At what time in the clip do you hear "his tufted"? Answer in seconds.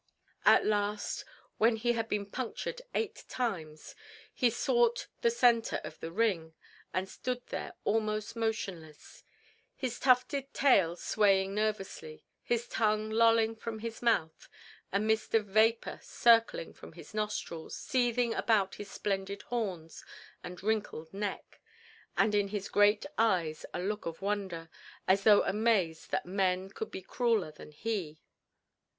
9.75-10.51